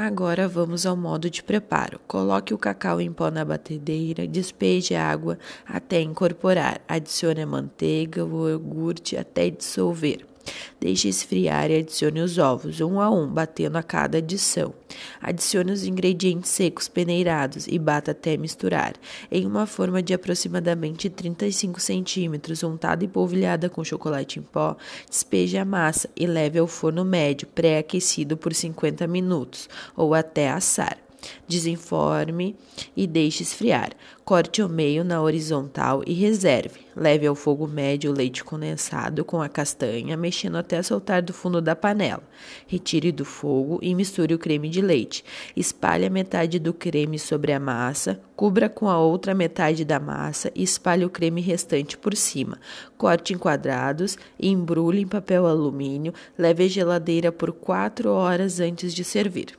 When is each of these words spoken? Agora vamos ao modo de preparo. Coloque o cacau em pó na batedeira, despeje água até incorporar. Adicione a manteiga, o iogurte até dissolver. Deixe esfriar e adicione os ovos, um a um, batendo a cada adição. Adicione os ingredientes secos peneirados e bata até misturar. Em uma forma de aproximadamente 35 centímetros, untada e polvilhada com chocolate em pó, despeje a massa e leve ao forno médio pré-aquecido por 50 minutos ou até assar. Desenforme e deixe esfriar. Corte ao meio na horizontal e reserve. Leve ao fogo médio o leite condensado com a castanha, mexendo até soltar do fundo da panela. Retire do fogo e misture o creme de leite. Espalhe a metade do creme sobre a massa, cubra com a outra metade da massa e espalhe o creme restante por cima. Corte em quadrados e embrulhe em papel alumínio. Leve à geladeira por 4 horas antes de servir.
Agora 0.00 0.46
vamos 0.46 0.86
ao 0.86 0.96
modo 0.96 1.28
de 1.28 1.42
preparo. 1.42 1.98
Coloque 2.06 2.54
o 2.54 2.58
cacau 2.58 3.00
em 3.00 3.12
pó 3.12 3.32
na 3.32 3.44
batedeira, 3.44 4.28
despeje 4.28 4.94
água 4.94 5.36
até 5.66 6.00
incorporar. 6.00 6.80
Adicione 6.86 7.42
a 7.42 7.46
manteiga, 7.46 8.24
o 8.24 8.48
iogurte 8.48 9.16
até 9.16 9.50
dissolver. 9.50 10.24
Deixe 10.80 11.08
esfriar 11.08 11.70
e 11.70 11.78
adicione 11.78 12.20
os 12.20 12.38
ovos, 12.38 12.80
um 12.80 13.00
a 13.00 13.10
um, 13.10 13.26
batendo 13.26 13.76
a 13.76 13.82
cada 13.82 14.18
adição. 14.18 14.72
Adicione 15.20 15.72
os 15.72 15.84
ingredientes 15.84 16.50
secos 16.50 16.86
peneirados 16.86 17.66
e 17.66 17.78
bata 17.78 18.12
até 18.12 18.36
misturar. 18.36 18.94
Em 19.30 19.44
uma 19.44 19.66
forma 19.66 20.00
de 20.02 20.14
aproximadamente 20.14 21.10
35 21.10 21.80
centímetros, 21.80 22.62
untada 22.62 23.04
e 23.04 23.08
polvilhada 23.08 23.68
com 23.68 23.82
chocolate 23.82 24.38
em 24.38 24.42
pó, 24.42 24.76
despeje 25.08 25.58
a 25.58 25.64
massa 25.64 26.08
e 26.16 26.26
leve 26.26 26.58
ao 26.58 26.66
forno 26.68 27.04
médio 27.04 27.48
pré-aquecido 27.48 28.36
por 28.36 28.54
50 28.54 29.06
minutos 29.06 29.68
ou 29.96 30.14
até 30.14 30.50
assar. 30.50 31.07
Desenforme 31.46 32.56
e 32.96 33.06
deixe 33.06 33.42
esfriar. 33.42 33.92
Corte 34.24 34.60
ao 34.60 34.68
meio 34.68 35.02
na 35.02 35.22
horizontal 35.22 36.02
e 36.06 36.12
reserve. 36.12 36.80
Leve 36.94 37.26
ao 37.26 37.34
fogo 37.34 37.66
médio 37.66 38.10
o 38.10 38.14
leite 38.14 38.44
condensado 38.44 39.24
com 39.24 39.40
a 39.40 39.48
castanha, 39.48 40.16
mexendo 40.16 40.58
até 40.58 40.82
soltar 40.82 41.22
do 41.22 41.32
fundo 41.32 41.62
da 41.62 41.74
panela. 41.74 42.22
Retire 42.66 43.10
do 43.10 43.24
fogo 43.24 43.78
e 43.80 43.94
misture 43.94 44.34
o 44.34 44.38
creme 44.38 44.68
de 44.68 44.80
leite. 44.80 45.24
Espalhe 45.56 46.04
a 46.04 46.10
metade 46.10 46.58
do 46.58 46.74
creme 46.74 47.18
sobre 47.18 47.52
a 47.52 47.60
massa, 47.60 48.20
cubra 48.36 48.68
com 48.68 48.88
a 48.88 48.98
outra 48.98 49.34
metade 49.34 49.84
da 49.84 49.98
massa 49.98 50.50
e 50.54 50.62
espalhe 50.62 51.04
o 51.04 51.10
creme 51.10 51.40
restante 51.40 51.96
por 51.96 52.14
cima. 52.14 52.58
Corte 52.96 53.32
em 53.32 53.38
quadrados 53.38 54.18
e 54.38 54.48
embrulhe 54.48 55.02
em 55.02 55.06
papel 55.06 55.46
alumínio. 55.46 56.12
Leve 56.36 56.64
à 56.64 56.68
geladeira 56.68 57.32
por 57.32 57.52
4 57.52 58.10
horas 58.10 58.60
antes 58.60 58.92
de 58.92 59.04
servir. 59.04 59.56